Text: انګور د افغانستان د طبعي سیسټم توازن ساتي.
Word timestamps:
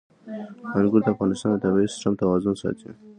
انګور 0.79 1.01
د 1.03 1.07
افغانستان 1.13 1.49
د 1.53 1.57
طبعي 1.63 1.85
سیسټم 1.93 2.13
توازن 2.21 2.53
ساتي. 2.61 2.89